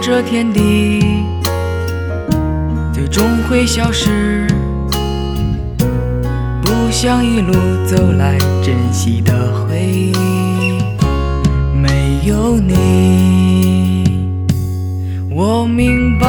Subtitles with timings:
[0.00, 1.00] 这天地
[2.94, 4.46] 最终会消失，
[6.62, 7.52] 不想一路
[7.84, 10.14] 走来珍惜的回忆，
[11.74, 14.04] 没有你，
[15.30, 16.26] 我明白，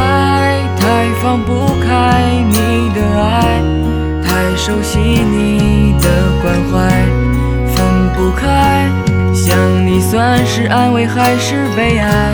[0.80, 1.54] 太放不
[1.86, 3.62] 开你的爱，
[4.24, 6.10] 太熟悉你的
[6.42, 7.06] 关怀，
[7.68, 8.90] 分不开。
[9.34, 12.34] 想你算是安慰还是悲哀？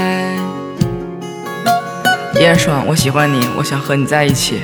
[2.41, 4.63] 依然爽，我喜欢你，我想和你在一起。